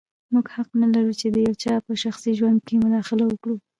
موږ 0.33 0.45
حق 0.55 0.69
نه 0.81 0.87
لرو 0.93 1.13
چې 1.19 1.27
د 1.35 1.37
یو 1.47 1.55
چا 1.63 1.73
په 1.85 1.93
شخصي 2.03 2.31
ژوند 2.39 2.59
کې 2.67 2.75
مداخله 2.83 3.23
وکړو. 3.27 3.55